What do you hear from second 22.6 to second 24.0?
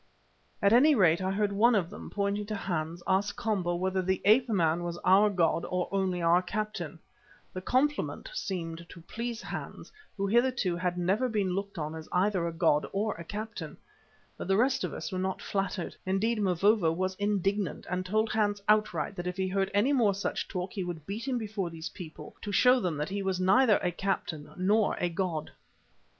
them that he was neither a